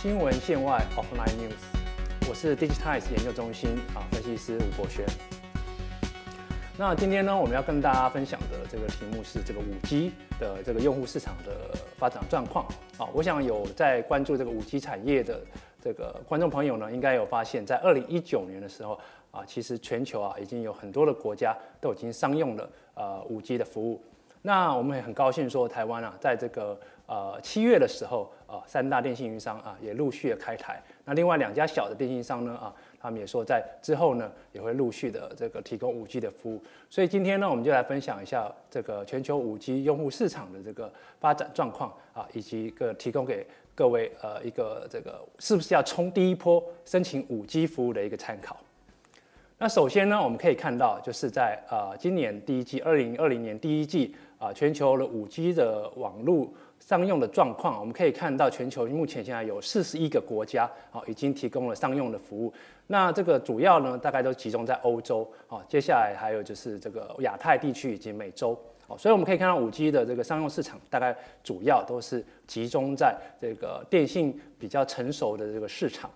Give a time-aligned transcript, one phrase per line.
[0.00, 5.04] 新闻线外 （Offline News），我是 Digitize 研究中心啊分析师吴博轩。
[6.76, 12.64] 那今天呢，我们要跟大家分享的这个题目是这个五 G 的这个用户市场的发展状况
[12.96, 13.08] 啊。
[13.12, 15.40] 我想有在关注这个五 G 产业的
[15.82, 18.96] 这个观众朋友呢，应该有发现，在二零一九年的时候
[19.32, 24.00] 啊，其实全球啊已经有很多的国家都已经商用了呃五 G 的服务。
[24.48, 26.74] 那我们也很高兴说，台湾啊，在这个
[27.04, 30.82] 呃七月的时候啊，三大电信运营商啊也陆续的开台。
[31.04, 36.64] 那另外两家小的电信商呢啊，他们也说在之后呢也会陆续的这个提供五 G 的服务。
[36.88, 48.56] 所以今天呢，我们就来分享一下这个全球五 G 用户市场的这个发展状况啊，以及个提供给各位呃一个这个是不是要冲第一波申请五 G 服务的一个参考。
[49.58, 54.14] 那首先呢，我们可以看到就是在呃今年第一季，二零二零年第一季。
[54.38, 56.48] 啊，全球的五 G 的网络
[56.78, 60.62] 商用的状况，我们可以看到，全球目前现在有四十一个国家
[60.92, 62.54] 啊，已经提供了商用的服务。
[62.86, 68.56] 那这个主要呢，大概都集中在欧洲啊，接下来还有就是这个亚太地区以及美洲。
[68.86, 76.08] 哦，所以我们可以看到五 G 的这个商用市场，大概主要都是集中在这个电信比较成熟的这个市场。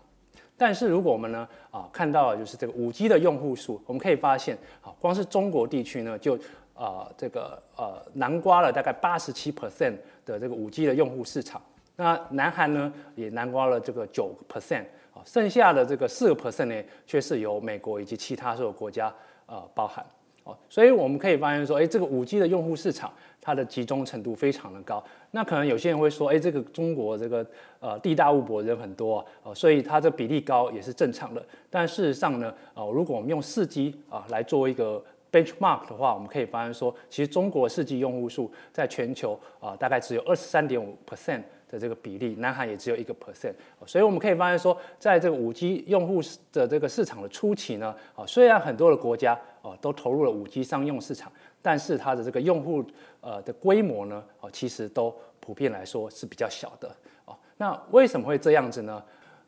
[0.56, 6.39] 但是如果我们呢啊看到就是这个五 G 的用户数，我们可以发现啊，光是中国地区呢就
[6.75, 11.61] 啊，这个呃，南瓜了大概八十七 percent 的这个五 G 的用户市场，
[11.97, 19.12] 那南韩呢也南瓜了这个九 percent 啊，剩下的这个四个 percent 呢，却是由美国以及其他所有国家
[19.47, 20.05] 呃包含。
[20.45, 25.03] 哦，所以我们可以发现说，哎，这个五 G 的用户市场它的集中程度非常的高。
[25.31, 27.47] 那可能有些人会说，哎，这个中国这个
[27.81, 31.45] 呃地大物博人很多啊，所以它这比例高也是正常的。
[31.70, 43.55] 但事实上呢，呃，如果我们用四 G 啊来做一个 benchmark 的话，我们可以发现说，其实中国四 G 用户数在全球啊，大概只有二十三点五 percent 的这个比例，南韩也只有一个 percent，
[43.87, 46.20] 所以我们可以发现说，在这个五 G 用户
[46.53, 49.33] 的这个市场的初期呢，啊，虽然很多的国家
[49.63, 51.33] 啊都投入了五 G 商用市场，
[51.63, 52.85] 但是它的这个用户
[53.23, 59.02] 呃的规模呢，啊，其实都普遍来说是比较小的，哦，那为什么会这样子呢？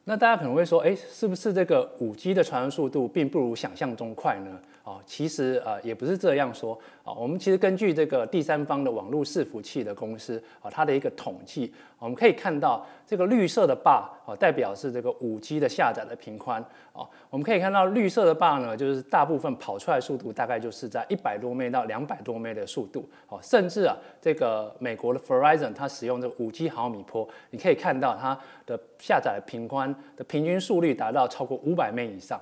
[0.06, 4.58] 那大家可能会说，哎，是不是这个五 G 的传输速度并不如想象中快呢？
[4.82, 7.12] 哦，其实呃也不是这样说啊。
[7.12, 16.60] 我们其实根据这个第三方的网络伺服器的公司啊，它的一个统计，我们可以看到这个绿色的 bar 啊，代表是这个五 G 的下载的频宽
[16.92, 17.06] 啊。
[17.30, 23.38] 我们可以看到绿色的 bar 呢，就是大部分跑出来速度大概就是在一百多 m 到两百多 m 的速度哦。
[23.42, 32.40] 甚至啊，这个美国的 Verizon 它使用这个五 G 毫米波，你可以看到它的下载频宽的平均速率达到超过五百 m 以上。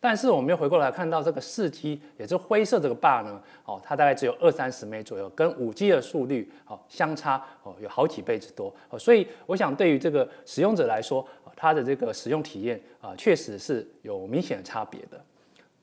[0.00, 11.26] 但是我们又回过来看到这个四 G，也就是灰色这个 bar 呢，哦，它大概只有二三十枚左右，跟五 G 的速率哦相差哦有好几倍之多，哦，所以我想对于这个使用者来说，
[11.56, 15.20] 它的这个使用体验啊，确实是有明显的差别的。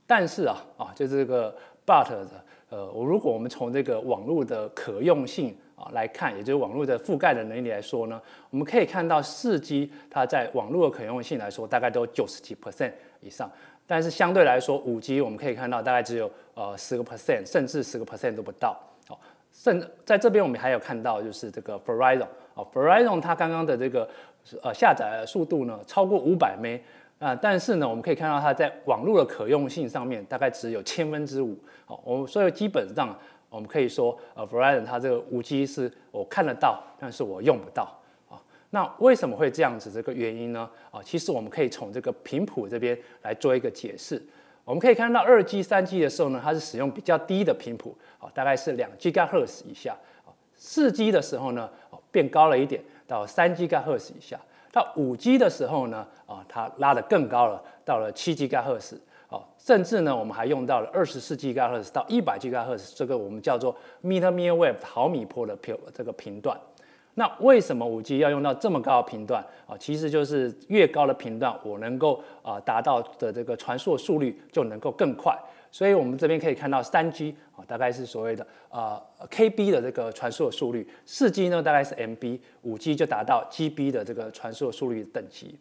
[0.07, 1.53] 但是啊啊，就这个
[1.85, 2.27] but 的
[2.69, 13.51] 呃，我如果我们从这个网络的可用性啊来看，也就是网络的覆盖的能力来说呢，我们可以看到四 G 它在网络的可用性来说，大概都九十几 percent 以上。
[13.88, 18.79] 但是相对来说，五 G 我们可以看到大概只有呃十个 percent，甚至十个 percent 都不到。
[19.07, 19.19] 好，
[19.51, 24.09] 甚在这边我们还有看到就是这个 Verizon，哦，Verizon 它刚刚的这个
[24.63, 26.78] 呃下载速度呢超过五百 m
[27.19, 31.57] 啊，但是呢我们可以看到它在网络的可用性上面大概只有千分之五。
[31.85, 33.16] 好，我们所以基本上
[33.50, 37.96] 我们可以说呃 Verizon 它这个五 G 是我看得到，但是我用不到。
[38.75, 39.89] 那为什么会这样子？
[39.89, 40.69] 这个原因呢？
[40.91, 44.21] 啊，其实我们可以从这个频谱这边来做一个解释。
[44.65, 49.97] 我们可以看到二 G、三 G 的时候呢，它是使用比较低的频谱，啊，大概是两 GHz 以下。
[50.25, 50.27] 啊，
[50.57, 54.37] 四 G 的时候呢，哦，变高了一点，到三 GHz 以下。
[54.73, 58.97] 到五 G 的时候呢，啊，它拉得更高了，到了七 GHz。
[59.29, 66.59] 啊，甚至呢，我们还用到了二十四 GHz 到一百 GHz，这个我们叫做 millimeter wave 毫米波的频这个频段。
[67.15, 69.75] 那为什么五 G 要用到这么高的频段啊？
[69.79, 75.37] 其实就是越高的频段，我能够啊达到的这个传输的速率就能够更快。
[75.72, 85.57] 所以我们这边可以看到，三 G 啊大概是所谓的啊 KB 的这个传输的速率，四 G 呢大概是 MB，五 G 就达到 GB 的这个传输的速率等级。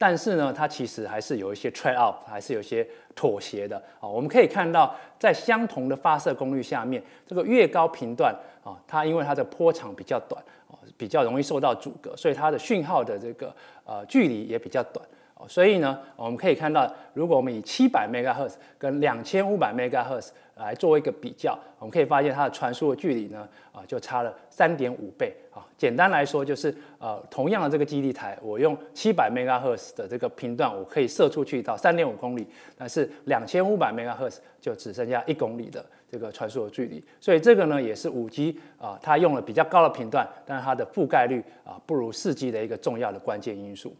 [0.00, 2.86] 但是呢，它其实还是有一些 trade off，还是有一些
[3.16, 4.08] 妥协的啊。
[4.08, 10.40] 我们可以看到，在相同的发射功率下面，这个越高频段啊，它因为它的波长比较短
[10.70, 13.52] 啊，比较容易受到阻隔，所以它的讯号的这个
[13.84, 15.04] 呃距离也比较短
[15.46, 25.64] 所以呢，我们可以看到，如果我们以七百 MHz 跟两千五百 MHz 来做一个比较，我们可以发现它的传输的距离呢，啊，就差了三点五倍啊。
[25.76, 32.44] 简单来说，就是呃，同样的这个基地台，我用七百 MHz 的这个频段，我可以射出去到三点五公里，
[32.76, 37.02] 但是两千五百 MHz 就只剩下一公里的这个传输的距离。
[37.20, 43.94] 所以这个呢，也是五 G 啊，它用了比较高的频段，但是它的覆盖率啊，不如四 G 的一个重要的关键因素。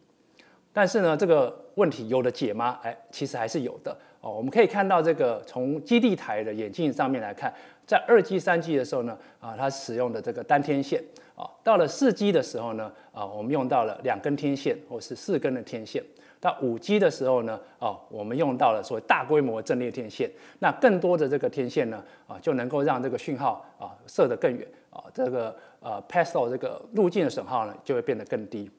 [0.79, 2.79] 但是呢，这个问题有的解吗？
[2.85, 3.91] 哎，其实还是有的
[4.21, 4.31] 哦。
[4.31, 7.53] 我们可以看到，这个从基地台的眼镜上面来看，
[7.85, 11.03] 在二 G、三 G 的时候呢，啊，它使用的这个单天线
[11.35, 16.01] 啊，到了四 G 的时候呢，啊，我们用到了两根天线或是四根的天线。
[16.39, 20.31] 到五 G 的时候呢，哦，我们用到了所谓大规模阵列天线。
[20.61, 28.71] 那更多的这个天线呢，啊，就能够让这个讯号啊射得更远啊，这个呃 pass 到这个路径的损耗呢，就会变得更低。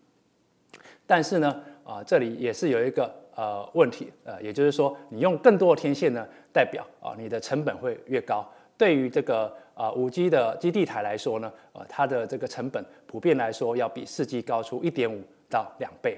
[1.05, 8.47] 但是呢，啊，这里也是有一个呃问题，呃，也就是说，你用更多的天线呢，代表啊，你的成本会越高。
[8.77, 16.17] 对于这个啊五 G 的基地台来说呢，呃，它的这个成本普遍来说要比四 G 高出一点五到两倍。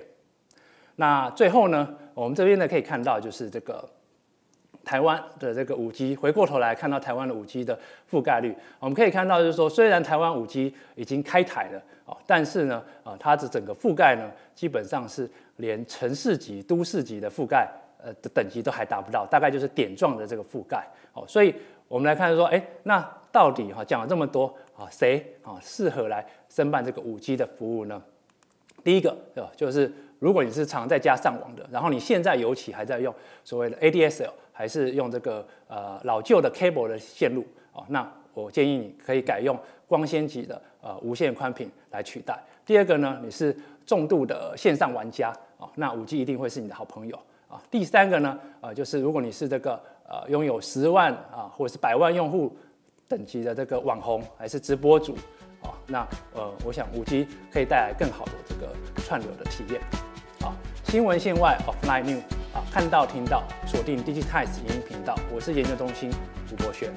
[0.96, 3.88] 那最后呢，我们这边呢可以看到，就是这个。
[4.84, 7.78] 台湾的这个五 G，回过头来看到台湾的五 G 的
[8.10, 17.70] 覆盖率，我们可以看到，就是说，虽然台湾五 G 已经开台了啊，但是呢，啊，它的整个覆盖呢，基本上是连城市级、都市级的覆盖，
[18.04, 20.86] 呃的等级都还达不到，大概就是点状的这个覆盖。
[21.14, 21.54] 哦，所以
[21.88, 23.00] 我们来看说，哎，那
[23.32, 28.02] 到底哈讲了这么多啊，谁啊适合来申办这个五 G 的服务呢？
[28.84, 33.14] 第一个对吧，就是如果你是常在家上网的，然后你现在尤其还在用
[33.44, 34.32] 所谓的 ADSL。
[34.54, 39.58] 还是用这个呃老旧的 cable 的线路哦，那我建议你可以改用
[39.88, 42.38] 光纤级的呃无线宽频来取代。
[42.64, 43.58] 第二个呢，你是
[43.88, 47.60] 重度的线上玩家哦，那五 G 一定会是你的好朋友啊。
[47.72, 52.56] 第三个呢，呃，就是如果你是这个呃拥有十万啊或者是百万用户
[53.08, 55.16] 等级的这个网红还是直播主
[55.64, 59.82] 啊，那呃，我想五 G 可以带来更好的这个串流的体验。
[60.92, 62.20] 新闻线外 offline news。
[62.54, 66.12] 啊，看到听到，锁定 Digitize 影音频道，我是研究中心
[66.46, 66.92] 主播轩。